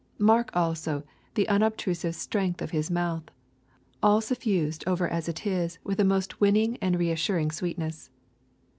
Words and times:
Mark 0.17 0.49
also 0.55 1.03
the 1.35 1.47
unobtrusive 1.47 2.15
strength 2.15 2.59
of 2.63 2.71
his 2.71 2.89
mouth, 2.89 3.25
all 4.01 4.19
suffused 4.19 4.83
over 4.87 5.07
as 5.07 5.29
it 5.29 5.45
is 5.45 5.77
with 5.83 5.99
a 5.99 6.03
most 6.03 6.41
winning 6.41 6.75
and 6.81 6.97
reassuring 6.97 7.51
sweetness. 7.51 8.09